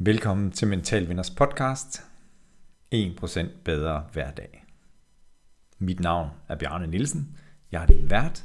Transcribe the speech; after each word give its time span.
Velkommen 0.00 0.52
til 0.52 0.68
Mental 0.68 1.08
Vinders 1.08 1.30
podcast. 1.30 2.02
1% 2.94 3.46
bedre 3.64 4.06
hver 4.12 4.30
dag. 4.30 4.64
Mit 5.78 6.00
navn 6.00 6.30
er 6.48 6.56
Bjarne 6.56 6.86
Nielsen. 6.86 7.38
Jeg 7.72 7.82
er 7.82 7.86
din 7.86 8.10
vært. 8.10 8.44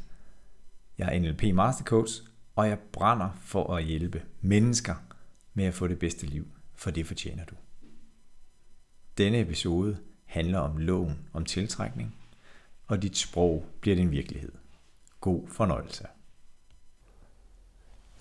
Jeg 0.98 1.16
er 1.16 1.20
NLP 1.20 1.44
Mastercoach, 1.54 2.22
og 2.56 2.68
jeg 2.68 2.80
brænder 2.80 3.30
for 3.42 3.76
at 3.76 3.84
hjælpe 3.84 4.24
mennesker 4.42 4.96
med 5.54 5.66
at 5.66 5.74
få 5.74 5.88
det 5.88 6.00
bedste 6.00 6.26
liv, 6.26 6.48
for 6.76 6.92
det 6.92 7.08
fortjener 7.08 7.46
du. 7.46 7.56
Denne 9.18 9.40
episode 9.40 9.98
handler 10.26 10.60
om 10.60 10.78
loven 10.78 11.30
om 11.34 11.46
tiltrækning, 11.46 12.16
og 12.88 13.02
dit 13.02 13.18
sprog 13.18 13.66
bliver 13.82 13.96
din 13.96 14.12
virkelighed. 14.12 14.52
God 15.22 15.48
fornøjelse. 15.48 16.08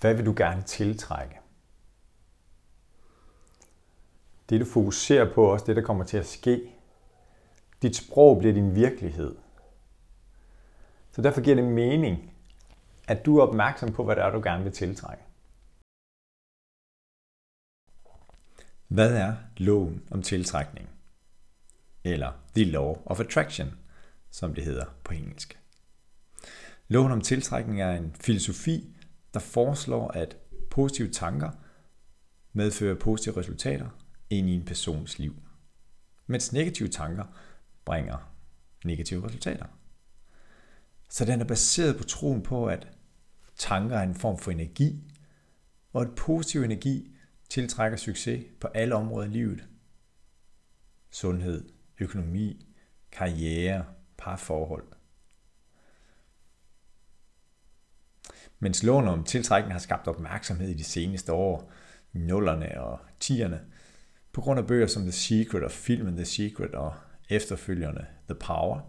Hvad 0.01 0.15
vil 0.15 0.27
du 0.27 0.35
gerne 0.37 0.63
tiltrække? 0.63 1.42
Det 4.49 4.61
du 4.61 4.65
fokuserer 4.65 5.35
på, 5.35 5.53
også 5.53 5.65
det 5.67 5.77
der 5.77 5.83
kommer 5.83 6.05
til 6.05 6.17
at 6.17 6.27
ske. 6.27 6.73
Dit 7.83 7.97
sprog 7.97 8.39
bliver 8.39 8.55
din 8.55 8.75
virkelighed. 8.75 9.37
Så 11.13 11.23
derfor 11.23 11.41
giver 11.41 11.57
det 11.57 11.65
mening, 11.65 12.35
at 13.09 13.27
du 13.27 13.39
er 13.39 13.47
opmærksom 13.47 13.93
på, 13.93 14.05
hvad 14.05 14.17
det 14.17 14.25
er, 14.25 14.31
du 14.31 14.41
gerne 14.45 14.65
vil 14.65 14.73
tiltrække. 14.73 15.23
Hvad 18.89 19.17
er 19.17 19.35
loven 19.57 20.03
om 20.11 20.23
tiltrækning? 20.23 20.89
Eller 22.05 22.33
The 22.55 22.65
Law 22.65 22.97
of 23.07 23.21
Attraction, 23.21 23.79
som 24.31 24.55
det 24.55 24.65
hedder 24.65 24.85
på 25.05 25.15
engelsk. 25.15 25.59
Loven 26.89 27.13
om 27.13 27.21
tiltrækning 27.21 27.81
er 27.83 27.93
en 27.93 28.15
filosofi, 28.21 28.97
der 29.35 29.41
foreslår, 29.41 30.09
at 30.09 30.37
positive 30.71 31.09
tanker 31.09 31.51
medfører 32.53 32.95
positive 32.95 33.37
resultater 33.37 33.89
ind 34.39 34.51
i 34.51 34.55
en 34.55 34.65
persons 34.65 35.19
liv, 35.19 35.43
mens 36.27 36.53
negative 36.53 36.89
tanker 36.89 37.25
bringer 37.85 38.33
negative 38.85 39.27
resultater. 39.27 39.67
Så 41.09 41.25
den 41.25 41.41
er 41.41 41.45
baseret 41.45 41.97
på 41.97 42.05
troen 42.05 42.43
på, 42.43 42.67
at 42.67 42.89
tanker 43.57 43.97
er 43.97 44.03
en 44.03 44.15
form 44.15 44.39
for 44.39 44.51
energi, 44.51 45.13
og 45.93 46.03
at 46.03 46.15
positiv 46.15 46.63
energi 46.63 47.17
tiltrækker 47.49 47.99
succes 47.99 48.45
på 48.61 48.69
alle 48.75 48.95
områder 48.95 49.29
i 49.29 49.31
livet. 49.31 49.69
Sundhed, 51.11 51.69
økonomi, 51.99 52.67
karriere, 53.13 53.85
parforhold. 54.19 54.93
Mens 58.59 58.83
loven 58.83 59.09
om 59.09 59.25
tiltrækning 59.25 59.73
har 59.73 59.79
skabt 59.79 60.09
opmærksomhed 60.09 60.69
i 60.69 60.75
de 60.75 60.85
seneste 60.85 61.33
år, 61.33 61.73
nullerne 62.13 62.81
og 62.81 62.99
tierne, 63.21 63.61
på 64.33 64.41
grund 64.41 64.61
af 64.61 64.67
bøger 64.67 64.87
som 64.87 65.03
The 65.03 65.13
Secret 65.13 65.65
og 65.65 65.71
filmen 65.71 66.17
The 66.17 66.25
Secret 66.25 66.75
og 66.75 66.95
efterfølgerne 67.29 68.07
The 68.29 68.35
Power, 68.35 68.81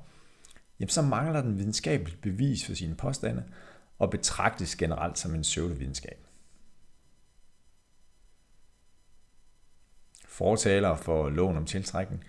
jamen 0.79 0.89
så 0.89 1.01
mangler 1.01 1.41
den 1.41 1.57
videnskabeligt 1.57 2.21
bevis 2.21 2.65
for 2.65 2.73
sine 2.73 2.95
påstande 2.95 3.43
og 3.99 4.09
betragtes 4.09 4.75
generelt 4.75 5.19
som 5.19 5.35
en 5.35 5.41
pseudovidenskab. 5.41 6.27
Fortalere 10.27 10.97
for 10.97 11.29
loven 11.29 11.57
om 11.57 11.65
tiltrækning 11.65 12.23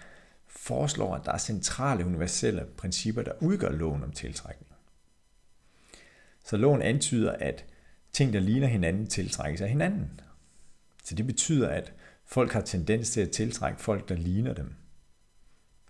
foreslår, 0.46 1.14
at 1.14 1.24
der 1.24 1.32
er 1.32 1.38
centrale 1.38 2.06
universelle 2.06 2.66
principper, 2.76 3.22
der 3.22 3.32
udgør 3.40 3.70
loven 3.70 4.02
om 4.02 4.12
tiltrækning. 4.12 4.70
Så 6.44 6.56
loven 6.56 6.82
antyder, 6.82 7.32
at 7.32 7.64
ting, 8.12 8.32
der 8.32 8.40
ligner 8.40 8.66
hinanden, 8.66 9.06
tiltrækkes 9.06 9.60
af 9.60 9.68
hinanden. 9.68 10.20
Så 11.04 11.14
det 11.14 11.26
betyder, 11.26 11.68
at 11.68 11.92
folk 12.26 12.52
har 12.52 12.60
tendens 12.60 13.10
til 13.10 13.20
at 13.20 13.30
tiltrække 13.30 13.80
folk, 13.80 14.08
der 14.08 14.14
ligner 14.14 14.54
dem. 14.54 14.74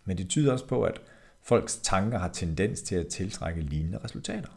Men 0.04 0.18
det 0.18 0.28
tyder 0.28 0.52
også 0.52 0.66
på, 0.66 0.82
at 0.82 1.00
folks 1.42 1.76
tanker 1.76 2.18
har 2.18 2.28
tendens 2.28 2.82
til 2.82 2.94
at 2.94 3.06
tiltrække 3.06 3.60
lignende 3.60 3.98
resultater. 3.98 4.48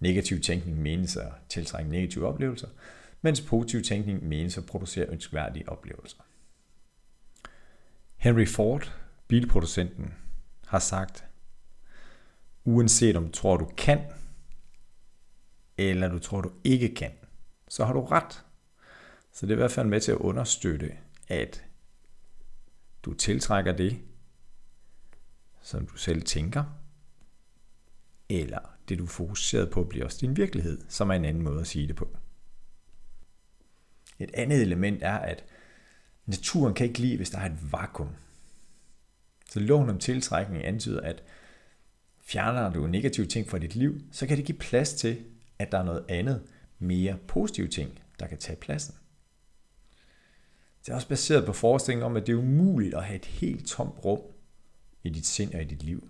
Negativ 0.00 0.40
tænkning 0.40 0.78
menes 0.78 1.16
at 1.16 1.32
tiltrække 1.48 1.90
negative 1.90 2.26
oplevelser, 2.26 2.68
mens 3.22 3.40
positiv 3.40 3.82
tænkning 3.82 4.24
menes 4.24 4.58
at 4.58 4.66
producere 4.66 5.06
ønskværdige 5.06 5.68
oplevelser. 5.68 6.18
Henry 8.16 8.46
Ford, 8.46 8.92
bilproducenten, 9.28 10.14
har 10.66 10.78
sagt, 10.78 11.24
uanset 12.64 13.16
om 13.16 13.24
du 13.24 13.32
tror, 13.32 13.56
du 13.56 13.64
kan, 13.76 14.00
eller 15.78 16.08
du 16.08 16.18
tror, 16.18 16.40
du 16.40 16.52
ikke 16.64 16.94
kan, 16.94 17.10
så 17.68 17.84
har 17.84 17.92
du 17.92 18.04
ret. 18.04 18.44
Så 19.32 19.46
det 19.46 19.52
er 19.52 19.56
i 19.56 19.60
hvert 19.60 19.70
fald 19.70 19.88
med 19.88 20.00
til 20.00 20.12
at 20.12 20.18
understøtte, 20.18 20.96
at 21.28 21.64
du 23.02 23.14
tiltrækker 23.14 23.72
det, 23.72 23.98
som 25.62 25.86
du 25.86 25.96
selv 25.96 26.22
tænker, 26.22 26.64
eller 28.28 28.58
det 28.88 28.98
du 28.98 29.04
er 29.04 29.08
fokuseret 29.08 29.70
på 29.70 29.84
bliver 29.84 30.04
også 30.04 30.18
din 30.20 30.36
virkelighed, 30.36 30.80
som 30.88 31.10
er 31.10 31.14
en 31.14 31.24
anden 31.24 31.42
måde 31.42 31.60
at 31.60 31.66
sige 31.66 31.88
det 31.88 31.96
på. 31.96 32.16
Et 34.18 34.30
andet 34.34 34.62
element 34.62 35.02
er, 35.02 35.18
at 35.18 35.44
naturen 36.26 36.74
kan 36.74 36.86
ikke 36.86 36.98
lide, 36.98 37.16
hvis 37.16 37.30
der 37.30 37.38
er 37.38 37.46
et 37.46 37.72
vakuum. 37.72 38.10
Så 39.50 39.60
loven 39.60 39.90
om 39.90 39.98
tiltrækning 39.98 40.64
antyder, 40.64 41.00
at 41.00 41.22
fjerner 42.20 42.72
du 42.72 42.86
negative 42.86 43.26
ting 43.26 43.50
fra 43.50 43.58
dit 43.58 43.74
liv, 43.74 44.00
så 44.12 44.26
kan 44.26 44.36
det 44.36 44.46
give 44.46 44.58
plads 44.58 44.94
til, 44.94 45.24
at 45.58 45.72
der 45.72 45.78
er 45.78 45.84
noget 45.84 46.04
andet, 46.08 46.42
mere 46.78 47.18
positive 47.28 47.68
ting, 47.68 48.00
der 48.20 48.26
kan 48.26 48.38
tage 48.38 48.56
pladsen. 48.56 48.94
Det 50.86 50.88
er 50.92 50.94
også 50.94 51.08
baseret 51.08 51.46
på 51.46 51.52
forestillingen 51.52 52.06
om, 52.06 52.16
at 52.16 52.26
det 52.26 52.32
er 52.32 52.36
umuligt 52.36 52.94
at 52.94 53.04
have 53.04 53.16
et 53.16 53.24
helt 53.24 53.66
tomt 53.66 54.04
rum 54.04 54.20
i 55.02 55.10
dit 55.10 55.26
sind 55.26 55.54
og 55.54 55.62
i 55.62 55.64
dit 55.64 55.82
liv. 55.82 56.08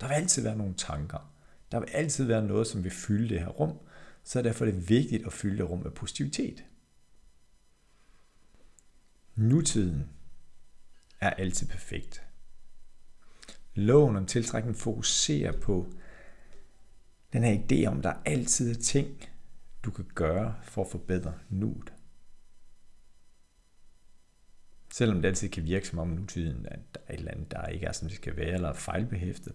Der 0.00 0.08
vil 0.08 0.14
altid 0.14 0.42
være 0.42 0.56
nogle 0.56 0.74
tanker. 0.74 1.32
Der 1.72 1.80
vil 1.80 1.88
altid 1.92 2.24
være 2.24 2.42
noget, 2.42 2.66
som 2.66 2.84
vil 2.84 2.92
fylde 2.92 3.28
det 3.28 3.40
her 3.40 3.48
rum. 3.48 3.78
Så 4.24 4.42
derfor 4.42 4.66
er 4.66 4.70
det 4.70 4.88
vigtigt 4.88 5.26
at 5.26 5.32
fylde 5.32 5.58
det 5.58 5.70
rum 5.70 5.78
med 5.78 5.90
positivitet. 5.90 6.64
Nutiden 9.34 10.08
er 11.20 11.30
altid 11.30 11.66
perfekt. 11.66 12.22
Loven 13.74 14.16
om 14.16 14.26
tiltrækning 14.26 14.76
fokuserer 14.76 15.52
på 15.60 15.86
den 17.32 17.44
her 17.44 17.58
idé 17.58 17.86
om, 17.86 17.98
at 17.98 18.04
der 18.04 18.14
altid 18.24 18.70
er 18.70 18.82
ting, 18.82 19.28
du 19.84 19.90
kan 19.90 20.04
gøre 20.14 20.54
for 20.62 20.84
at 20.84 20.90
forbedre 20.90 21.34
nuet. 21.48 21.92
Selvom 24.92 25.22
det 25.22 25.28
altid 25.28 25.48
kan 25.48 25.64
virke 25.64 25.86
som 25.86 25.98
om 25.98 26.08
nutiden, 26.08 26.66
at 26.66 26.80
der 26.94 27.00
er 27.06 27.12
et 27.14 27.18
eller 27.18 27.30
andet, 27.30 27.50
der 27.50 27.66
ikke 27.66 27.86
er, 27.86 27.92
som 27.92 28.08
det 28.08 28.16
skal 28.16 28.36
være, 28.36 28.52
eller 28.52 28.68
er 28.68 28.72
fejlbehæftet, 28.74 29.52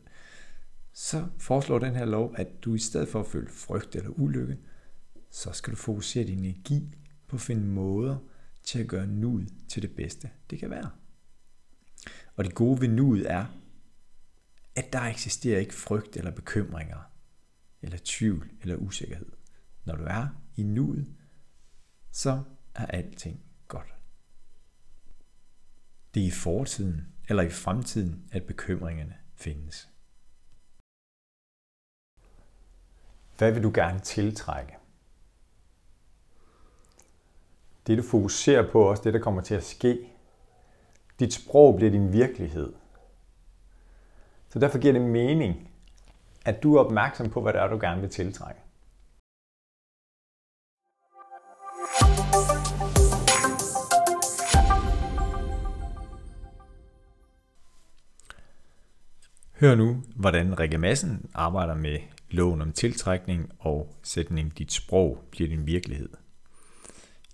så 0.94 1.28
foreslår 1.38 1.80
den 1.80 1.96
her 1.96 2.06
lov, 2.06 2.34
at 2.38 2.48
du 2.62 2.75
i 2.75 2.80
stedet 2.80 3.09
for 3.09 3.20
at 3.20 3.28
føle 3.28 3.48
frygt 3.48 3.96
eller 3.96 4.09
ulykke, 4.09 4.58
så 5.31 5.52
skal 5.52 5.72
du 5.72 5.78
fokusere 5.78 6.24
din 6.24 6.40
energi 6.40 6.96
på 7.28 7.36
at 7.36 7.42
finde 7.42 7.64
måder 7.64 8.18
til 8.64 8.80
at 8.80 8.88
gøre 8.88 9.08
nuet 9.08 9.53
til 9.68 9.81
det 9.81 9.96
bedste, 9.96 10.30
det 10.50 10.59
kan 10.59 10.70
være. 10.70 10.90
Og 12.36 12.44
det 12.44 12.56
gode 12.56 12.81
ved 12.81 12.88
nuet 12.88 13.31
er, 13.31 13.46
at 14.75 14.94
der 14.94 15.02
eksisterer 15.02 15.59
ikke 15.59 15.74
frygt 15.74 16.18
eller 16.18 16.31
bekymringer, 16.31 17.12
eller 17.81 17.98
tvivl 18.04 18.50
eller 18.62 18.75
usikkerhed. 18.75 19.31
Når 19.86 19.96
du 19.96 20.04
er 20.04 20.28
i 20.56 20.64
nuet, 20.64 21.08
så 22.12 22.44
er 22.75 22.86
alting. 22.86 23.47
Det 26.18 26.24
er 26.24 26.28
i 26.28 26.32
fortiden 26.32 27.08
eller 27.30 27.44
i 27.44 27.50
fremtiden, 27.50 28.24
at 28.32 28.44
bekymringerne 28.44 29.16
findes. 29.36 29.90
Hvad 33.38 33.52
vil 33.52 33.64
du 33.64 33.72
gerne 33.74 34.00
tiltrække? 34.00 34.78
Det 37.88 37.98
du 37.98 38.04
fokuserer 38.04 38.72
på, 38.72 38.90
også 38.90 39.04
det 39.04 39.14
der 39.14 39.19
kommer 39.19 39.42
til 39.42 39.56
at 39.56 39.64
ske. 39.64 40.00
Dit 41.19 41.34
sprog 41.34 41.75
bliver 41.75 41.92
din 41.92 42.14
virkelighed. 42.14 42.74
Så 44.50 44.60
derfor 44.60 44.80
giver 44.80 44.94
det 44.94 45.02
mening, 45.02 45.72
at 46.46 46.63
du 46.63 46.75
er 46.75 46.84
opmærksom 46.84 47.30
på, 47.30 47.42
hvad 47.42 47.54
det 47.54 47.62
er, 47.62 47.68
du 47.68 47.78
gerne 47.81 48.02
vil 48.02 48.10
tiltrække. 48.10 48.62
Hør 59.59 59.75
nu, 59.75 60.04
hvordan 60.15 60.59
Rikke 60.59 60.77
Madsen 60.77 61.30
arbejder 61.33 61.75
med 61.75 62.00
loven 62.30 62.62
om 62.62 62.71
tiltrækning 62.71 63.51
og 63.59 63.95
sætning 64.04 64.57
dit 64.57 64.71
sprog 64.71 65.24
bliver 65.31 65.50
din 65.50 65.68
virkelighed. 65.68 66.09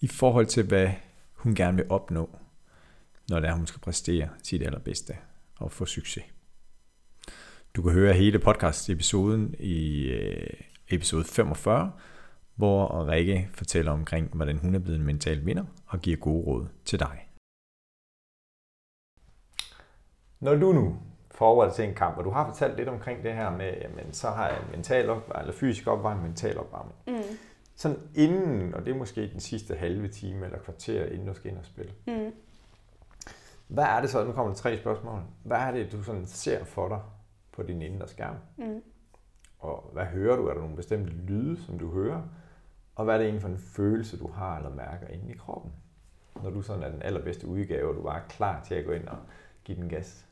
I 0.02 0.08
forhold 0.08 0.46
til, 0.46 0.68
hvad 0.68 0.90
hun 1.34 1.56
gerne 1.56 1.78
vil 1.78 1.86
opnå, 1.90 2.38
når 3.30 3.40
det 3.40 3.50
er, 3.50 3.54
hun 3.54 3.68
skal 3.68 3.82
præstere 3.82 4.30
sit 4.44 4.62
allerbedste 4.62 5.14
og 5.56 5.72
få 5.72 5.86
succes. 5.86 6.24
Du 7.76 7.82
kan 7.82 7.92
høre 7.92 8.14
hele 8.14 8.40
podcast-episoden 8.40 9.56
i 9.60 10.08
øh, 10.10 10.48
episode 10.90 11.24
45, 11.24 11.92
hvor 12.56 13.08
Rikke 13.08 13.50
fortæller 13.54 13.92
omkring, 13.92 14.30
hvordan 14.34 14.58
hun 14.58 14.76
er 14.76 14.80
blevet 14.80 15.00
en 15.00 15.06
mental 15.06 15.46
vinder 15.46 15.66
og 15.86 16.02
giver 16.02 16.18
gode 16.18 16.46
råd 16.46 16.68
til 16.86 17.00
dig. 17.00 17.28
Når 20.40 20.56
du 20.56 20.74
nu 20.74 21.00
forbereder 21.44 21.74
til 21.74 21.86
en 21.86 21.96
kamp, 21.96 22.18
og 22.18 22.24
du 22.24 22.30
har 22.30 22.48
fortalt 22.48 22.78
lidt 22.78 22.90
omkring 22.90 23.24
det 23.24 23.34
her 23.34 23.52
med, 23.52 23.74
jamen, 23.82 24.14
så 24.14 24.30
har 24.30 24.48
jeg 24.48 24.58
en 24.58 24.72
mental 24.72 25.10
opvarmning, 25.10 25.42
eller 25.42 25.54
fysisk 25.54 25.88
opvarmning, 25.88 26.28
mental 26.28 26.60
opvarmning. 26.60 26.98
Mm. 27.08 27.38
Sådan 27.76 27.98
inden, 28.16 28.74
og 28.76 28.86
det 28.86 28.94
er 28.94 28.98
måske 28.98 29.32
den 29.32 29.40
sidste 29.40 29.76
halve 29.76 30.08
time 30.08 30.46
eller 30.46 30.60
kvarter, 30.60 31.06
inden 31.06 31.28
du 31.28 31.34
skal 31.34 31.52
ind 31.52 31.58
og 31.58 31.66
spille. 31.66 31.94
Mm. 32.08 32.32
Hvad 33.68 33.84
er 33.84 34.02
det 34.02 34.10
så, 34.10 34.24
nu 34.24 34.32
kommer 34.32 34.54
der 34.54 34.60
tre 34.60 34.78
spørgsmål. 34.78 35.22
Hvad 35.44 35.58
er 35.58 35.72
det, 35.72 35.92
du 35.92 36.04
sådan 36.04 36.26
ser 36.26 36.64
for 36.64 36.88
dig 36.88 37.00
på 37.52 37.64
din 37.64 37.82
indre 37.82 38.08
skærm? 38.08 38.36
Mm. 38.58 38.82
Og 39.60 39.90
hvad 39.94 40.06
hører 40.06 40.36
du? 40.36 40.48
Er 40.48 40.54
der 40.54 40.62
nogle 40.62 40.76
bestemte 40.76 41.12
lyde, 41.12 41.64
som 41.64 41.80
du 41.80 41.92
hører? 41.92 42.22
Og 42.96 43.06
hvad 43.06 43.14
er 43.14 43.18
det 43.18 43.26
egentlig 43.26 43.42
for 43.42 43.50
en 43.50 43.58
følelse, 43.58 44.20
du 44.20 44.28
har 44.32 44.58
eller 44.58 44.70
mærker 44.70 45.08
inde 45.08 45.30
i 45.30 45.38
kroppen? 45.38 45.72
Når 46.44 46.50
du 46.50 46.62
sådan 46.62 46.84
er 46.84 46.90
den 46.90 47.02
allerbedste 47.02 47.48
udgave, 47.48 47.90
og 47.90 47.96
du 47.96 48.06
er 48.06 48.20
klar 48.30 48.64
til 48.64 48.76
at 48.76 48.86
gå 48.86 48.92
ind 48.92 49.08
og 49.08 49.18
give 49.64 49.78
den 49.78 49.90
gas. 49.90 50.26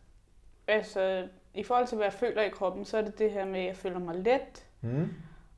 Altså, 0.71 1.27
i 1.53 1.63
forhold 1.63 1.87
til, 1.87 1.95
hvad 1.95 2.05
jeg 2.05 2.13
føler 2.13 2.41
i 2.41 2.49
kroppen, 2.49 2.85
så 2.85 2.97
er 2.97 3.01
det 3.01 3.19
det 3.19 3.31
her 3.31 3.45
med, 3.45 3.59
at 3.59 3.65
jeg 3.65 3.75
føler 3.75 3.99
mig 3.99 4.15
let, 4.15 4.67
mm. 4.81 5.13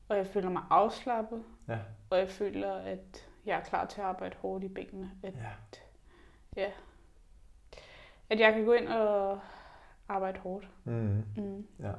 og 0.08 0.16
jeg 0.16 0.26
føler 0.26 0.50
mig 0.50 0.62
afslappet, 0.70 1.44
ja. 1.68 1.78
og 2.10 2.18
jeg 2.18 2.28
føler, 2.28 2.74
at 2.74 3.28
jeg 3.46 3.58
er 3.58 3.62
klar 3.62 3.86
til 3.86 4.00
at 4.00 4.06
arbejde 4.06 4.36
hårdt 4.36 4.64
i 4.64 4.68
benene. 4.68 5.10
At, 5.22 5.34
ja. 5.34 5.50
ja. 6.62 6.70
At 8.30 8.40
jeg 8.40 8.52
kan 8.52 8.64
gå 8.64 8.72
ind 8.72 8.88
og 8.88 9.40
arbejde 10.08 10.38
hårdt. 10.38 10.68
Mm. 10.84 11.24
Mm. 11.36 11.66
Ja. 11.80 11.92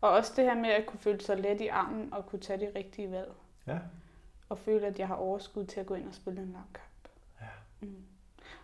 Og 0.00 0.10
også 0.10 0.32
det 0.36 0.44
her 0.44 0.54
med 0.54 0.70
at 0.70 0.86
kunne 0.86 1.00
føle 1.00 1.20
sig 1.20 1.38
let 1.38 1.60
i 1.60 1.66
armen 1.68 2.12
og 2.12 2.26
kunne 2.26 2.40
tage 2.40 2.60
de 2.60 2.72
rigtige 2.78 3.10
valg. 3.10 3.32
Ja. 3.66 3.78
Og 4.48 4.58
føle, 4.58 4.86
at 4.86 4.98
jeg 4.98 5.08
har 5.08 5.14
overskud 5.14 5.64
til 5.64 5.80
at 5.80 5.86
gå 5.86 5.94
ind 5.94 6.08
og 6.08 6.14
spille 6.14 6.42
en 6.42 6.52
lang 6.52 6.72
kamp. 6.74 7.08
Ja. 7.40 7.46
Mm. 7.80 8.04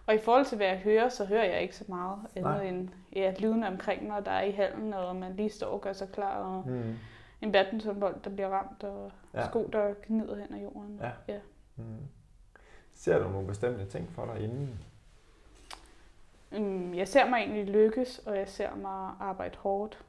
Og 0.07 0.15
i 0.15 0.19
forhold 0.19 0.45
til, 0.45 0.57
hvad 0.57 0.67
jeg 0.67 0.79
hører, 0.79 1.09
så 1.09 1.25
hører 1.25 1.45
jeg 1.45 1.63
ikke 1.63 1.77
så 1.77 1.85
meget 1.89 2.19
andet 2.37 2.53
Nej. 2.53 2.63
end 2.63 2.89
ja, 3.13 3.35
lyden 3.39 3.65
omkring 3.65 4.07
mig, 4.07 4.25
der 4.25 4.31
er 4.31 4.43
i 4.43 4.51
hallen, 4.51 4.95
og 4.95 5.17
man 5.17 5.37
lige 5.37 5.51
står 5.51 5.67
og 5.67 5.81
gør 5.81 5.93
sig 5.93 6.09
klar, 6.13 6.37
og 6.37 6.69
mm. 6.69 6.95
en 7.41 7.53
badmintonbold, 7.53 8.21
der 8.25 8.31
bliver 8.31 8.49
ramt, 8.49 8.85
og 8.85 9.13
ja. 9.35 9.49
sko, 9.49 9.69
der 9.73 9.95
gnider 10.07 10.37
hen 10.37 10.55
ad 10.55 10.61
jorden. 10.61 11.01
Ja. 11.03 11.11
ja. 11.29 11.39
Mm. 11.77 12.09
Ser 12.95 13.19
du 13.19 13.29
nogle 13.29 13.47
bestemte 13.47 13.87
ting 13.87 14.11
for 14.13 14.25
dig 14.25 14.45
inden? 14.45 14.79
Mm, 16.51 16.95
jeg 16.95 17.09
ser 17.09 17.29
mig 17.29 17.39
egentlig 17.39 17.67
lykkes, 17.67 18.19
og 18.19 18.37
jeg 18.37 18.49
ser 18.49 18.75
mig 18.75 19.15
arbejde 19.21 19.57
hårdt. 19.59 20.05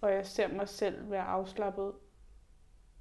Og 0.00 0.12
jeg 0.12 0.26
ser 0.26 0.48
mig 0.48 0.68
selv 0.68 1.10
være 1.10 1.22
afslappet, 1.24 1.92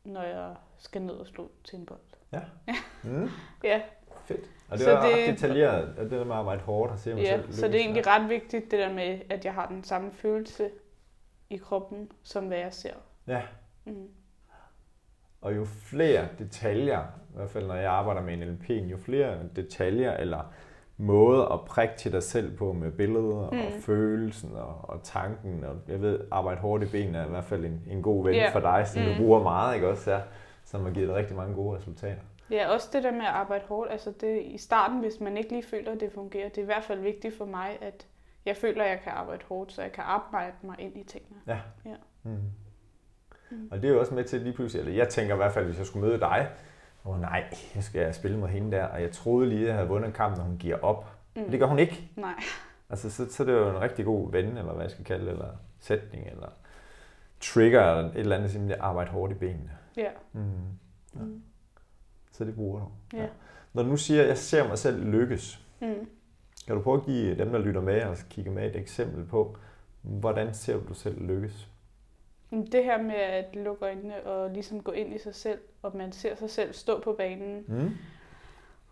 når 0.04 0.22
jeg 0.22 0.56
skal 0.78 1.02
ned 1.02 1.14
og 1.14 1.28
slå 1.28 1.52
til 1.64 1.80
en 1.80 1.86
bold. 1.86 2.00
Ja. 2.32 2.42
Mm. 3.06 3.30
ja. 3.64 3.82
Fedt. 4.26 4.50
Og 4.70 4.78
det 4.78 4.88
er 4.88 5.02
så 5.02 5.08
det, 5.08 5.28
detaljeret, 5.28 5.96
det 5.98 6.12
der 6.12 6.24
med 6.24 6.32
at 6.32 6.38
arbejde 6.38 6.62
hårdt 6.62 6.92
og 6.92 7.00
se 7.00 7.14
mig 7.14 7.24
ja, 7.24 7.36
selv 7.36 7.54
så 7.54 7.68
det 7.68 7.76
er 7.76 7.80
egentlig 7.80 8.08
ret 8.08 8.30
vigtigt, 8.30 8.72
det 8.72 8.80
der 8.80 8.94
med, 8.94 9.20
at 9.30 9.46
jeg 9.46 9.54
har 9.54 9.68
den 9.68 9.84
samme 9.84 10.12
følelse 10.12 10.70
i 11.50 11.58
kroppen, 11.58 12.12
som 12.24 12.44
hvad 12.44 12.58
jeg 12.58 12.74
ser. 12.74 12.94
Ja. 13.28 13.42
Mm. 13.86 14.08
Og 15.42 15.56
jo 15.56 15.66
flere 15.66 16.28
detaljer, 16.40 17.02
i 17.02 17.36
hvert 17.36 17.50
fald 17.50 17.68
når 17.68 17.76
jeg 17.76 17.92
arbejder 17.92 18.22
med 18.22 18.34
en 18.34 18.44
LP, 18.44 18.70
jo 18.70 18.98
flere 18.98 19.38
detaljer 19.56 20.18
eller 20.18 20.54
måder 20.98 21.46
at 21.46 21.66
prikke 21.66 21.94
til 21.98 22.12
dig 22.12 22.24
selv 22.24 22.58
på 22.58 22.74
med 22.74 22.92
billeder 22.92 23.50
mm. 23.52 23.60
og 23.60 23.72
følelsen 23.80 24.56
og, 24.56 24.90
og 24.90 25.00
tanken. 25.04 25.64
Og 25.64 25.76
jeg 25.88 26.02
ved, 26.02 26.20
arbejde 26.32 26.62
hårdt 26.62 26.84
i 26.84 26.88
benene 26.88 27.18
er 27.18 27.26
i 27.26 27.30
hvert 27.30 27.44
fald 27.44 27.66
en, 27.66 27.82
en 27.90 28.02
god 28.02 28.24
ven 28.24 28.36
yeah. 28.36 28.52
for 28.52 28.60
dig, 28.60 28.88
som 28.88 29.02
mm. 29.02 29.08
du 29.08 29.18
bruger 29.18 29.44
meget, 29.44 29.76
ikke 29.76 29.88
også? 29.88 30.12
Ja, 30.12 30.20
som 30.66 30.84
har 30.84 30.92
givet 30.92 31.08
dig 31.08 31.16
rigtig 31.16 31.36
mange 31.36 31.56
gode 31.56 31.78
resultater. 31.78 32.22
Ja, 32.54 32.70
også 32.70 32.90
det 32.94 33.04
der 33.04 33.12
med 33.12 33.22
at 33.22 33.28
arbejde 33.28 33.66
hårdt. 33.68 33.92
Altså 33.92 34.14
det, 34.22 34.42
i 34.42 34.58
starten, 34.58 35.00
hvis 35.00 35.20
man 35.20 35.38
ikke 35.38 35.50
lige 35.50 35.64
føler, 35.64 35.92
at 35.92 36.00
det 36.00 36.12
fungerer, 36.12 36.50
det 36.50 36.58
er 36.58 36.62
i 36.62 36.66
hvert 36.66 36.84
fald 36.84 37.00
vigtigt 37.00 37.38
for 37.38 37.46
mig, 37.46 37.78
at 37.82 38.08
jeg 38.46 38.58
føler, 38.58 38.84
at 38.84 38.90
jeg 38.90 39.00
kan 39.04 39.12
arbejde 39.12 39.44
hårdt, 39.50 39.72
så 39.72 39.82
jeg 39.82 39.92
kan 39.92 40.04
arbejde 40.04 40.54
mig 40.62 40.76
ind 40.80 40.98
i 40.98 41.04
tingene. 41.04 41.40
Ja. 41.48 41.60
ja. 41.86 41.96
Mm. 42.24 42.38
Mm. 43.52 43.68
Og 43.72 43.82
det 43.82 43.90
er 43.90 43.94
jo 43.94 44.00
også 44.00 44.14
med 44.14 44.24
til 44.24 44.42
lige 44.42 44.54
pludselig, 44.54 44.80
eller 44.80 44.94
jeg 44.94 45.10
tænker 45.10 45.34
i 45.34 45.38
hvert 45.38 45.52
fald, 45.54 45.66
hvis 45.66 45.78
jeg 45.78 45.86
skulle 45.86 46.08
møde 46.08 46.20
dig, 46.20 46.50
åh 47.06 47.12
oh, 47.12 47.22
nej, 47.22 47.44
jeg 47.76 47.84
skal 47.84 48.14
spille 48.14 48.38
mod 48.38 48.48
hende 48.48 48.78
der, 48.78 48.86
og 48.86 49.02
jeg 49.02 49.12
troede 49.12 49.50
lige, 49.50 49.62
at 49.62 49.68
jeg 49.68 49.76
havde 49.76 49.88
vundet 49.88 50.08
en 50.08 50.14
kamp, 50.14 50.38
når 50.38 50.44
hun 50.44 50.58
giver 50.58 50.78
op. 50.82 51.06
Mm. 51.36 51.42
Men 51.42 51.52
det 51.52 51.60
gør 51.60 51.68
hun 51.68 51.80
ikke. 51.80 52.10
Nej. 52.16 52.44
Altså, 52.90 53.10
så, 53.10 53.32
så 53.32 53.44
det 53.44 53.54
er 53.54 53.60
jo 53.60 53.70
en 53.70 53.82
rigtig 53.82 54.06
god 54.06 54.32
ven, 54.32 54.46
eller 54.46 54.74
hvad 54.74 54.84
jeg 54.84 54.92
skal 54.92 55.06
kalde 55.06 55.26
det, 55.26 55.32
eller 55.32 55.50
sætning, 55.80 56.28
eller 56.28 56.50
trigger, 57.40 57.98
eller 57.98 58.12
et 58.12 58.20
eller 58.20 58.36
andet, 58.36 58.52
simpelthen 58.52 58.82
arbejde 58.82 59.12
hårdt 59.12 59.32
i 59.32 59.36
benene. 59.36 59.72
Ja. 59.98 60.10
Mm. 60.34 60.42
ja. 61.16 61.20
Mm. 61.20 61.44
Så 62.34 62.46
det 62.46 62.56
bruger 62.56 62.80
du. 62.80 63.18
Ja. 63.18 63.28
Når 63.74 63.84
du 63.84 63.90
nu 63.90 63.98
siger, 63.98 64.22
at 64.22 64.28
jeg 64.28 64.38
ser 64.38 64.68
mig 64.68 64.78
selv 64.78 65.04
lykkes, 65.04 65.66
mm. 65.82 66.10
kan 66.68 66.76
du 66.76 66.82
prøve 66.82 66.98
at 66.98 67.06
give 67.06 67.38
dem, 67.38 67.52
der 67.52 67.60
lytter 67.60 67.82
med 67.82 68.04
og 68.04 68.18
kigge 68.30 68.52
med 68.52 68.70
et 68.70 68.76
eksempel 68.76 69.26
på, 69.26 69.58
hvordan 70.02 70.54
ser 70.54 70.80
du 70.80 70.94
selv 70.94 71.22
lykkes? 71.22 71.70
Det 72.52 72.84
her 72.84 73.02
med 73.02 73.16
at 73.16 73.56
lukke 73.56 73.86
øjnene 73.86 74.24
og 74.24 74.50
ligesom 74.50 74.84
gå 74.84 74.92
ind 74.92 75.14
i 75.14 75.18
sig 75.18 75.36
selv, 75.36 75.60
og 75.82 75.98
man 75.98 76.12
ser 76.12 76.36
sig 76.36 76.50
selv 76.50 76.74
stå 76.74 77.00
på 77.00 77.14
banen, 77.14 77.66
mm. 77.68 77.90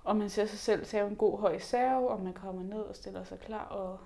og 0.03 0.15
man 0.15 0.29
ser 0.29 0.45
sig 0.45 0.59
selv 0.59 0.85
tage 0.85 1.07
en 1.07 1.15
god 1.15 1.39
høj 1.39 1.59
serve, 1.59 2.09
og 2.09 2.21
man 2.21 2.33
kommer 2.33 2.63
ned 2.63 2.81
og 2.81 2.95
stiller 2.95 3.23
sig 3.23 3.39
klar. 3.39 3.65
Og 3.65 3.99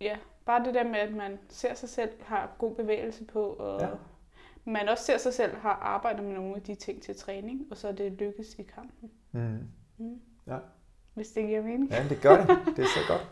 ja, 0.00 0.16
bare 0.44 0.64
det 0.64 0.74
der 0.74 0.84
med, 0.84 0.98
at 0.98 1.12
man 1.12 1.38
ser 1.48 1.74
sig 1.74 1.88
selv, 1.88 2.10
har 2.22 2.50
god 2.58 2.74
bevægelse 2.74 3.24
på, 3.24 3.42
og 3.42 3.80
ja. 3.80 3.88
Man 4.64 4.88
også 4.88 5.04
ser 5.04 5.18
sig 5.18 5.34
selv, 5.34 5.56
har 5.56 5.78
arbejdet 5.82 6.24
med 6.24 6.34
nogle 6.34 6.56
af 6.56 6.62
de 6.62 6.74
ting 6.74 7.02
til 7.02 7.16
træning, 7.16 7.60
og 7.70 7.76
så 7.76 7.88
er 7.88 7.92
det 7.92 8.12
lykkes 8.12 8.54
i 8.58 8.62
kampen. 8.62 9.10
Mm. 9.32 9.68
Mm. 9.98 10.20
Ja. 10.46 10.58
Hvis 11.14 11.28
det 11.28 11.46
giver 11.46 11.62
mening. 11.62 11.90
Ja, 11.90 12.04
det 12.08 12.20
gør 12.20 12.36
det. 12.36 12.48
Det 12.76 12.78
er 12.78 12.88
så 12.88 13.00
godt. 13.08 13.28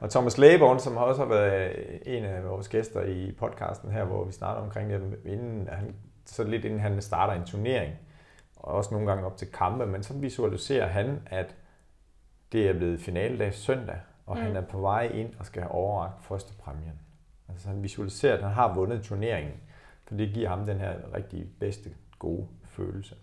Og 0.00 0.10
Thomas 0.10 0.38
Lægeborn, 0.38 0.80
som 0.80 0.96
også 0.96 1.22
har 1.22 1.28
været 1.28 2.00
en 2.06 2.24
af 2.24 2.44
vores 2.44 2.68
gæster 2.68 3.02
i 3.02 3.32
podcasten 3.32 3.90
her, 3.90 4.04
hvor 4.04 4.24
vi 4.24 4.32
snakker 4.32 4.62
omkring 4.62 4.90
det, 4.90 5.18
inden 5.24 5.68
han, 5.68 5.94
så 6.24 6.44
lidt 6.44 6.64
inden 6.64 6.80
han 6.80 7.02
starter 7.02 7.32
en 7.32 7.46
turnering, 7.46 7.94
og 8.56 8.74
også 8.74 8.94
nogle 8.94 9.06
gange 9.06 9.26
op 9.26 9.36
til 9.36 9.52
kampe, 9.52 9.86
men 9.86 10.02
så 10.02 10.14
visualiserer 10.14 10.86
han, 10.86 11.20
at 11.26 11.56
det 12.52 12.68
er 12.68 12.72
blevet 12.72 13.00
finaledag 13.00 13.54
søndag, 13.54 13.98
og 14.26 14.36
mm. 14.36 14.42
han 14.42 14.56
er 14.56 14.60
på 14.60 14.80
vej 14.80 15.06
ind 15.06 15.34
og 15.38 15.46
skal 15.46 15.62
have 15.62 15.72
overragt 15.72 16.24
første 16.24 16.54
præmien. 16.58 17.00
Altså 17.48 17.68
han 17.68 17.82
visualiserer, 17.82 18.34
at 18.34 18.42
han 18.42 18.52
har 18.52 18.74
vundet 18.74 19.02
turneringen, 19.02 19.54
for 20.06 20.14
det 20.14 20.34
giver 20.34 20.48
ham 20.48 20.66
den 20.66 20.78
her 20.78 20.94
rigtig 21.14 21.46
bedste, 21.60 21.90
gode 22.18 22.46
følelse. 22.64 23.14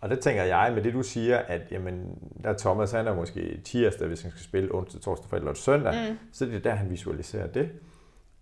Og 0.00 0.10
der 0.10 0.16
tænker 0.16 0.42
jeg, 0.42 0.72
med 0.74 0.82
det 0.82 0.94
du 0.94 1.02
siger, 1.02 1.38
at 1.38 1.62
jamen, 1.70 2.18
der 2.44 2.58
Thomas, 2.58 2.90
han 2.90 3.06
er 3.06 3.14
måske 3.14 3.60
tirsdag, 3.64 4.08
hvis 4.08 4.22
han 4.22 4.30
skal 4.30 4.42
spille 4.42 4.74
onsdag, 4.74 5.00
torsdag, 5.00 5.30
fredag 5.30 5.42
eller 5.42 5.54
søndag, 5.54 6.10
mm. 6.10 6.18
så 6.32 6.46
det 6.46 6.54
er 6.54 6.60
der, 6.60 6.74
han 6.74 6.90
visualiserer 6.90 7.46
det. 7.46 7.70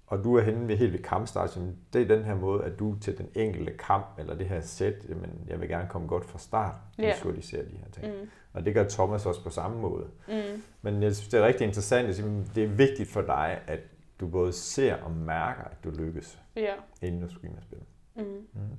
Og 0.07 0.25
du 0.25 0.37
er 0.37 0.43
henne 0.43 0.69
ved 0.69 0.77
helt 0.77 0.93
ved 0.93 1.03
kampstart, 1.03 1.50
så 1.50 1.61
det 1.93 2.03
er 2.03 2.17
den 2.17 2.25
her 2.25 2.35
måde, 2.35 2.65
at 2.65 2.79
du 2.79 2.97
til 3.00 3.19
den 3.19 3.29
enkelte 3.35 3.73
kamp, 3.73 4.07
eller 4.19 4.35
det 4.35 4.47
her 4.47 4.61
sæt, 4.61 4.95
jamen, 5.09 5.31
jeg 5.49 5.61
vil 5.61 5.69
gerne 5.69 5.88
komme 5.88 6.09
godt 6.09 6.25
fra 6.25 6.38
start, 6.38 6.75
yeah. 7.00 7.15
visualisere 7.15 7.62
de 7.62 7.77
her 7.77 7.91
ting. 7.93 8.07
Mm. 8.07 8.29
Og 8.53 8.65
det 8.65 8.75
gør 8.75 8.88
Thomas 8.88 9.27
også 9.27 9.45
på 9.45 9.50
samme 9.50 9.81
måde. 9.81 10.07
Mm. 10.29 10.62
Men 10.83 11.03
jeg 11.03 11.17
synes, 11.17 11.29
det 11.29 11.41
er 11.41 11.47
rigtig 11.47 11.67
interessant, 11.67 12.09
at 12.09 12.25
det 12.55 12.65
er 12.65 12.69
vigtigt 12.69 13.11
for 13.11 13.23
dig, 13.23 13.61
at 13.67 13.81
du 14.21 14.27
både 14.27 14.53
ser 14.53 14.95
og 14.95 15.11
mærker, 15.11 15.65
at 15.65 15.85
du 15.85 15.91
lykkes, 15.91 16.38
yeah. 16.59 16.79
inden 17.03 17.21
du 17.21 17.29
skal 17.29 17.49
ind 17.49 17.57
og 17.57 17.62
spille. 17.62 17.85
Mm. 18.15 18.49
Mm. 18.53 18.77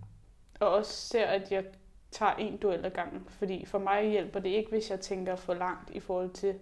Og 0.59 0.69
også 0.69 0.91
ser, 0.91 1.25
at 1.25 1.51
jeg 1.51 1.65
tager 2.11 2.35
en 2.35 2.57
duel 2.57 2.85
ad 2.85 2.91
gangen. 2.91 3.25
Fordi 3.29 3.65
for 3.65 3.79
mig 3.79 4.09
hjælper 4.09 4.39
det 4.39 4.49
ikke, 4.49 4.69
hvis 4.69 4.91
jeg 4.91 4.99
tænker 4.99 5.35
for 5.35 5.53
langt 5.53 5.89
i 5.89 5.99
forhold 5.99 6.29
til, 6.29 6.55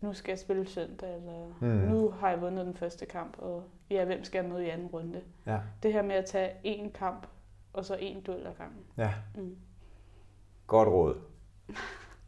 nu 0.00 0.12
skal 0.12 0.32
jeg 0.32 0.38
spille 0.38 0.66
søndag, 0.66 1.16
eller 1.16 1.54
mm. 1.60 1.66
nu 1.66 2.10
har 2.10 2.30
jeg 2.30 2.40
vundet 2.40 2.66
den 2.66 2.74
første 2.74 3.06
kamp, 3.06 3.38
og 3.38 3.64
ja, 3.90 4.04
hvem 4.04 4.24
skal 4.24 4.42
jeg 4.42 4.50
møde 4.50 4.66
i 4.66 4.68
anden 4.68 4.86
runde? 4.86 5.22
Ja. 5.46 5.60
Det 5.82 5.92
her 5.92 6.02
med 6.02 6.14
at 6.14 6.26
tage 6.26 6.50
én 6.64 6.92
kamp, 6.92 7.26
og 7.72 7.84
så 7.84 7.94
en 7.94 8.20
duel 8.20 8.46
ad 8.46 8.54
gangen. 8.54 8.84
Ja. 8.96 9.14
Mm. 9.36 9.56
Godt 10.66 10.88
råd. 10.88 11.20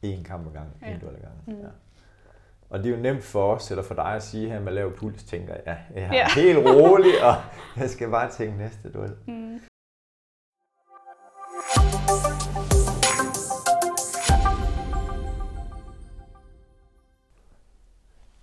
En 0.02 0.24
kamp 0.24 0.46
ad 0.46 0.52
gangen, 0.52 0.74
ja. 0.82 0.94
en 0.94 1.00
duel 1.00 1.16
ad 1.16 1.20
gangen. 1.20 1.42
Mm. 1.46 1.60
Ja. 1.60 1.68
Og 2.70 2.78
det 2.78 2.86
er 2.92 2.96
jo 2.96 3.02
nemt 3.02 3.24
for 3.24 3.54
os, 3.54 3.70
eller 3.70 3.82
for 3.82 3.94
dig 3.94 4.14
at 4.14 4.22
sige 4.22 4.50
her 4.50 4.60
med 4.60 4.72
lav 4.72 4.96
puls, 4.96 5.24
tænker 5.24 5.54
jeg, 5.54 5.84
jeg 5.94 6.02
er 6.02 6.14
ja. 6.14 6.28
helt 6.42 6.58
rolig, 6.58 7.24
og 7.24 7.34
jeg 7.76 7.90
skal 7.90 8.10
bare 8.10 8.30
tænke 8.30 8.58
næste 8.58 8.92
duel. 8.92 9.16
Mm. 9.26 9.60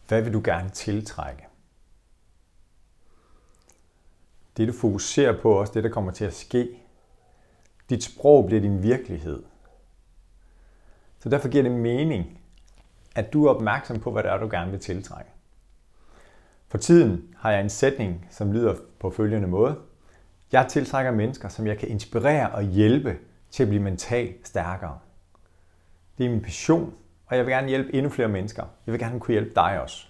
Hvad 0.07 0.21
vil 0.21 0.33
du 0.33 0.41
gerne 0.43 0.69
tiltrække? 0.69 1.47
Det 4.57 4.67
du 4.67 4.73
fokuserer 4.73 5.41
på, 5.41 5.59
også 5.59 5.73
det 5.73 5.83
der 5.83 5.89
kommer 5.89 6.11
til 6.11 6.25
at 6.25 6.33
ske. 6.33 6.69
Dit 7.89 8.03
sprog 8.03 8.45
bliver 8.45 8.61
din 8.61 8.83
virkelighed. 8.83 9.43
Så 11.19 11.29
derfor 11.29 11.49
giver 11.49 11.63
det 11.63 11.71
mening, 11.71 12.36
at 13.17 13.33
du 13.33 13.45
er 13.45 13.53
opmærksom 13.53 13.99
på, 13.99 14.11
hvad 14.11 14.23
det 14.23 14.31
er, 14.31 14.37
du 14.37 14.47
gerne 14.51 14.71
vil 14.71 14.79
tiltrække. 14.79 15.31
For 16.67 16.77
tiden 16.77 17.23
har 17.37 17.51
jeg 17.51 17.61
en 17.61 17.69
sætning, 17.69 18.27
som 18.29 18.51
lyder 18.51 18.75
på 18.99 19.09
følgende 19.09 19.47
måde. 19.47 19.75
Jeg 20.51 20.67
tiltrækker 20.69 21.11
mennesker, 21.11 21.49
som 21.49 21.67
jeg 21.67 21.77
kan 21.77 21.89
inspirere 21.89 22.49
og 22.49 22.63
hjælpe 22.63 23.17
til 23.51 23.63
at 23.63 23.69
blive 23.69 23.83
mentalt 23.83 24.47
stærkere. 24.47 24.99
Det 26.17 26.25
er 26.25 26.29
min 26.29 26.41
passion, 26.41 26.93
og 27.25 27.37
jeg 27.37 27.45
vil 27.45 27.53
gerne 27.53 27.67
hjælpe 27.67 27.93
endnu 27.93 28.09
flere 28.09 28.27
mennesker. 28.27 28.63
Jeg 28.85 28.91
vil 28.91 28.99
gerne 28.99 29.19
kunne 29.19 29.33
hjælpe 29.33 29.51
dig 29.55 29.81
også. 29.81 30.07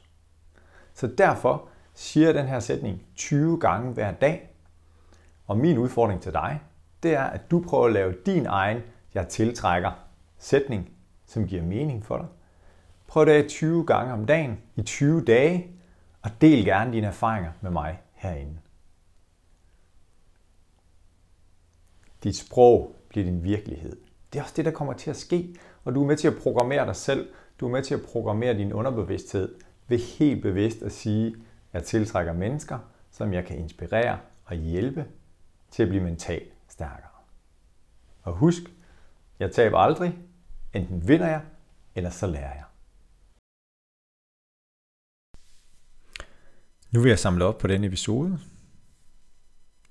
Så 0.94 1.08
derfor 1.08 1.68
siger 1.94 2.28
jeg 2.28 2.36
den 2.36 2.48
her 2.48 2.60
sætning 2.60 3.02
20 3.16 3.60
gange 3.60 3.94
hver 3.94 4.12
dag. 4.12 4.50
Og 5.48 5.58
min 5.58 5.78
udfordring 5.78 6.22
til 6.22 6.34
dig, 6.34 6.62
det 7.04 7.14
er, 7.14 7.24
at 7.24 7.52
du 7.52 7.64
prøver 7.68 7.86
at 7.86 7.94
lave 7.94 8.16
din 8.26 8.46
egen 8.46 8.82
jeg 9.14 9.28
tiltrækker 9.28 9.92
sætning, 10.38 10.90
som 11.26 11.48
giver 11.48 11.64
mening 11.64 12.06
for 12.06 12.18
dig. 12.18 12.28
Prøv 13.08 13.26
det 13.26 13.50
20 13.50 13.86
gange 13.86 14.14
om 14.14 14.26
dagen 14.26 14.62
i 14.76 14.82
20 14.82 15.26
dage, 15.26 15.72
og 16.22 16.32
del 16.42 16.66
gerne 16.66 16.94
dine 16.94 17.08
erfaringer 17.08 17.52
med 17.62 17.72
mig 17.72 18.02
herinde. 18.14 18.60
Dit 22.24 22.36
sprog 22.36 22.96
bliver 23.10 23.26
din 23.26 23.44
virkelighed. 23.44 23.98
Det 24.34 24.40
er 24.40 24.44
også 24.44 24.54
det, 24.58 24.66
der 24.66 24.72
kommer 24.72 24.94
til 24.94 25.10
at 25.10 25.16
ske, 25.16 25.56
og 25.84 25.96
du 25.96 26.04
er 26.04 26.08
med 26.08 26.18
til 26.18 26.28
at 26.28 26.38
programmere 26.42 26.86
dig 26.86 26.96
selv. 26.96 27.30
Du 27.60 27.66
er 27.66 27.72
med 27.72 27.84
til 27.84 27.94
at 27.94 28.02
programmere 28.12 28.54
din 28.54 28.74
underbevidsthed 28.74 29.56
ved 29.88 29.98
helt 29.98 30.42
bevidst 30.42 30.82
at 30.82 30.92
sige, 30.92 31.28
at 31.28 31.34
jeg 31.74 31.84
tiltrækker 31.84 32.34
mennesker, 32.34 32.80
som 33.12 33.34
jeg 33.34 33.46
kan 33.46 33.58
inspirere 33.58 34.20
og 34.46 34.56
hjælpe 34.56 35.06
til 35.72 35.84
at 35.84 35.90
blive 35.90 36.04
mentalt 36.04 36.54
stærkere. 36.68 37.10
Og 38.24 38.34
husk, 38.34 38.62
jeg 39.40 39.52
taber 39.52 39.78
aldrig. 39.78 40.18
Enten 40.74 41.08
vinder 41.08 41.28
jeg, 41.28 41.42
eller 41.96 42.10
så 42.10 42.28
lærer 42.28 42.54
jeg. 42.54 42.64
Nu 46.92 47.02
vil 47.02 47.10
jeg 47.10 47.20
samle 47.20 47.46
op 47.46 47.58
på 47.58 47.68
den 47.68 47.84
episode. 47.84 48.40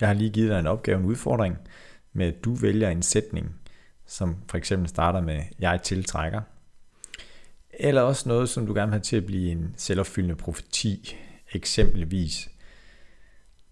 Jeg 0.00 0.08
har 0.08 0.14
lige 0.14 0.30
givet 0.30 0.50
dig 0.50 0.58
en 0.58 0.66
opgave, 0.66 0.98
en 0.98 1.04
udfordring, 1.04 1.58
med 2.12 2.26
at 2.26 2.44
du 2.44 2.54
vælger 2.54 2.90
en 2.90 3.02
sætning, 3.02 3.54
som 4.06 4.36
for 4.48 4.58
eksempel 4.58 4.88
starter 4.88 5.20
med, 5.20 5.42
jeg 5.58 5.80
tiltrækker. 5.82 6.40
Eller 7.70 8.00
også 8.02 8.28
noget, 8.28 8.48
som 8.48 8.66
du 8.66 8.74
gerne 8.74 8.86
vil 8.86 8.94
have 8.94 9.02
til 9.02 9.16
at 9.16 9.26
blive 9.26 9.50
en 9.50 9.74
selvopfyldende 9.76 10.36
profeti. 10.36 11.16
Eksempelvis, 11.52 12.48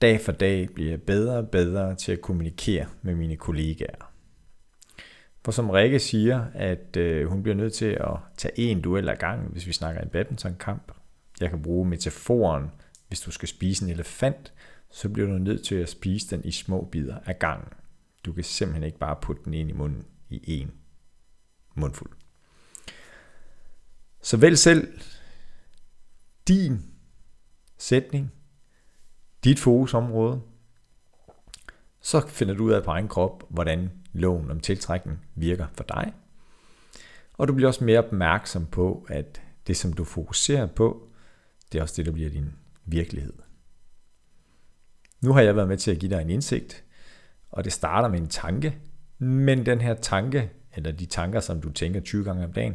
dag 0.02 0.20
for 0.20 0.32
dag 0.32 0.68
bliver 0.74 0.90
jeg 0.90 1.02
bedre 1.02 1.36
og 1.36 1.48
bedre 1.48 1.94
til 1.94 2.12
at 2.12 2.20
kommunikere 2.20 2.86
med 3.02 3.14
mine 3.14 3.36
kollegaer. 3.36 4.12
For 5.44 5.52
som 5.52 5.70
Rikke 5.70 5.98
siger, 5.98 6.44
at 6.54 6.96
øh, 6.96 7.26
hun 7.26 7.42
bliver 7.42 7.56
nødt 7.56 7.72
til 7.72 7.86
at 8.00 8.16
tage 8.36 8.58
en 8.58 8.80
duel 8.80 9.08
ad 9.08 9.16
gangen, 9.16 9.48
hvis 9.52 9.66
vi 9.66 9.72
snakker 9.72 10.00
en 10.00 10.08
badmintonkamp. 10.08 10.92
Jeg 11.40 11.50
kan 11.50 11.62
bruge 11.62 11.88
metaforen, 11.88 12.70
hvis 13.14 13.20
du 13.20 13.30
skal 13.30 13.48
spise 13.48 13.84
en 13.84 13.90
elefant, 13.90 14.52
så 14.90 15.08
bliver 15.08 15.28
du 15.28 15.38
nødt 15.38 15.64
til 15.64 15.74
at 15.74 15.88
spise 15.88 16.36
den 16.36 16.44
i 16.44 16.52
små 16.52 16.88
bidder 16.92 17.18
ad 17.26 17.34
gangen. 17.34 17.68
Du 18.24 18.32
kan 18.32 18.44
simpelthen 18.44 18.82
ikke 18.82 18.98
bare 18.98 19.16
putte 19.22 19.42
den 19.44 19.54
ind 19.54 19.70
i 19.70 19.72
munden 19.72 20.06
i 20.30 20.60
en 20.60 20.70
mundfuld. 21.74 22.10
Så 24.22 24.36
vælg 24.36 24.58
selv 24.58 25.00
din 26.48 26.82
sætning, 27.78 28.32
dit 29.44 29.58
fokusområde, 29.58 30.40
så 32.00 32.26
finder 32.28 32.54
du 32.54 32.64
ud 32.64 32.72
af 32.72 32.84
på 32.84 32.90
egen 32.90 33.08
krop, 33.08 33.44
hvordan 33.50 33.90
loven 34.12 34.50
om 34.50 34.60
tiltrækning 34.60 35.18
virker 35.34 35.66
for 35.74 35.84
dig. 35.84 36.14
Og 37.32 37.48
du 37.48 37.54
bliver 37.54 37.68
også 37.68 37.84
mere 37.84 37.98
opmærksom 37.98 38.66
på, 38.66 39.06
at 39.08 39.42
det, 39.66 39.76
som 39.76 39.92
du 39.92 40.04
fokuserer 40.04 40.66
på, 40.66 41.08
det 41.72 41.78
er 41.78 41.82
også 41.82 41.94
det, 41.96 42.06
der 42.06 42.12
bliver 42.12 42.30
din 42.30 42.63
virkelighed. 42.84 43.32
Nu 45.20 45.32
har 45.32 45.40
jeg 45.40 45.56
været 45.56 45.68
med 45.68 45.78
til 45.78 45.90
at 45.90 45.98
give 45.98 46.10
dig 46.10 46.22
en 46.22 46.30
indsigt, 46.30 46.84
og 47.50 47.64
det 47.64 47.72
starter 47.72 48.08
med 48.08 48.18
en 48.18 48.28
tanke, 48.28 48.78
men 49.18 49.66
den 49.66 49.80
her 49.80 49.94
tanke, 49.94 50.50
eller 50.74 50.92
de 50.92 51.06
tanker, 51.06 51.40
som 51.40 51.60
du 51.60 51.72
tænker 51.72 52.00
20 52.00 52.24
gange 52.24 52.44
om 52.44 52.52
dagen, 52.52 52.74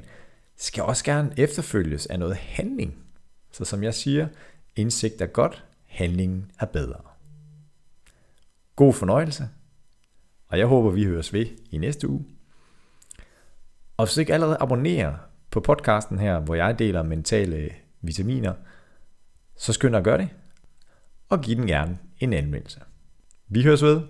skal 0.58 0.84
også 0.84 1.04
gerne 1.04 1.34
efterfølges 1.38 2.06
af 2.06 2.20
noget 2.20 2.36
handling. 2.36 3.04
Så 3.52 3.66
som 3.66 3.84
jeg 3.84 3.94
siger, 3.94 4.28
indsigt 4.76 5.22
er 5.22 5.26
godt, 5.26 5.66
handlingen 5.86 6.52
er 6.60 6.66
bedre. 6.66 7.02
God 8.76 8.94
fornøjelse, 8.94 9.50
og 10.48 10.60
jeg 10.60 10.68
håber, 10.68 10.90
vi 10.90 11.04
høres 11.04 11.34
ved 11.34 11.46
i 11.72 11.78
næste 11.78 12.10
uge. 12.10 12.26
Og 13.98 14.06
hvis 14.06 14.14
du 14.14 14.20
ikke 14.20 14.34
allerede 14.34 14.58
abonnerer 14.60 15.16
på 15.52 15.60
podcasten 15.60 16.20
her, 16.20 16.40
hvor 16.40 16.56
jeg 16.56 16.80
deler 16.80 17.04
mentale 17.04 17.72
vitaminer, 18.02 18.54
så 19.60 19.74
skynd 19.74 19.92
dig 19.94 19.98
at 19.98 20.04
gøre 20.04 20.18
det, 20.18 20.30
og 21.30 21.42
giv 21.42 21.56
den 21.56 21.68
gerne 21.68 21.98
en 22.20 22.34
anmeldelse. 22.34 22.80
Vi 23.48 23.64
høres 23.64 23.84
ved. 23.84 24.02